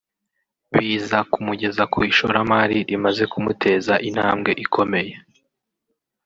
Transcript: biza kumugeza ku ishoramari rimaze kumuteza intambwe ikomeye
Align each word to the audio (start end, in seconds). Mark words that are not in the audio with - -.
biza 0.75 1.19
kumugeza 1.31 1.83
ku 1.93 1.99
ishoramari 2.11 2.77
rimaze 2.89 3.23
kumuteza 3.31 3.93
intambwe 4.09 4.51
ikomeye 4.65 5.13